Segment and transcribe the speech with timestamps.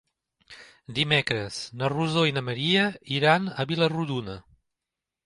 [0.99, 2.87] Dimecres na Rosó i na Maria
[3.19, 4.39] iran a Vila-rodona.